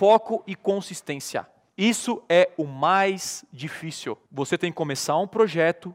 [0.00, 1.46] foco e consistência.
[1.76, 4.16] Isso é o mais difícil.
[4.32, 5.94] Você tem que começar um projeto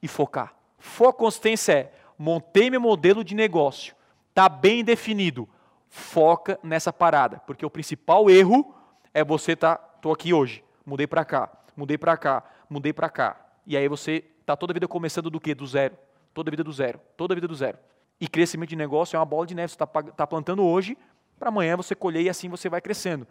[0.00, 0.54] e focar.
[0.78, 3.96] Foco e consistência é montei meu modelo de negócio,
[4.28, 5.48] está bem definido.
[5.88, 8.72] Foca nessa parada, porque o principal erro
[9.12, 13.36] é você tá, tô aqui hoje, mudei para cá, mudei para cá, mudei para cá.
[13.66, 15.56] E aí você tá toda a vida começando do quê?
[15.56, 15.98] Do zero.
[16.32, 17.00] Toda a vida do zero.
[17.16, 17.78] Toda a vida do zero.
[18.20, 19.70] E crescimento de negócio é uma bola de neve.
[19.70, 20.96] Você está tá plantando hoje,
[21.44, 23.26] para amanhã você colher e assim você vai crescendo.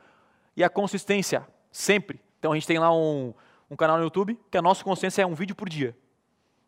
[0.56, 2.22] E a consistência, sempre.
[2.38, 3.34] Então a gente tem lá um,
[3.72, 5.98] um canal no YouTube que a nossa consistência é um vídeo por dia.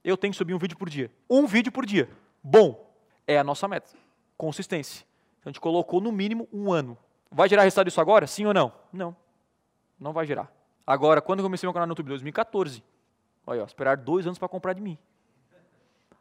[0.04, 1.12] Eu tenho que subir um vídeo por dia.
[1.30, 2.10] Um vídeo por dia.
[2.44, 2.92] Bom,
[3.28, 3.92] é a nossa meta.
[4.36, 5.06] Consistência.
[5.40, 6.98] Então a gente colocou no mínimo um ano.
[7.30, 8.26] Vai gerar resultado isso agora?
[8.26, 8.74] Sim ou não?
[8.92, 9.16] Não.
[10.00, 10.52] Não vai gerar.
[10.86, 12.08] Agora, quando eu comecei meu canal no YouTube?
[12.08, 12.84] 2014.
[13.46, 14.98] Olha, ó, esperar dois anos para comprar de mim.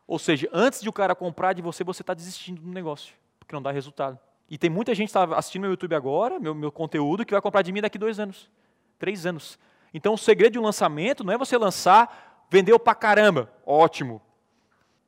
[0.06, 3.54] Ou seja, antes de o cara comprar de você, você está desistindo do negócio, porque
[3.54, 4.18] não dá resultado.
[4.48, 7.40] E tem muita gente que está assistindo meu YouTube agora, meu, meu conteúdo, que vai
[7.40, 8.50] comprar de mim daqui dois anos,
[8.98, 9.58] três anos.
[9.92, 14.20] Então, o segredo de um lançamento não é você lançar, vendeu pra caramba, ótimo.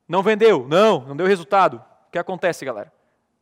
[0.07, 1.83] Não vendeu, não, não deu resultado.
[2.07, 2.91] O que acontece, galera?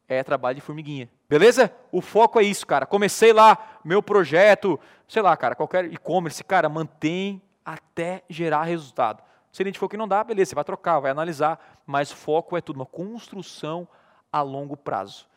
[0.07, 1.09] É trabalho de formiguinha.
[1.29, 1.73] Beleza?
[1.91, 2.85] O foco é isso, cara.
[2.85, 9.23] Comecei lá meu projeto, sei lá, cara, qualquer e-commerce, cara, mantém até gerar resultado.
[9.51, 12.75] Se identificou que não dá, beleza, você vai trocar, vai analisar, mas foco é tudo,
[12.75, 13.87] uma construção
[14.31, 15.27] a longo prazo.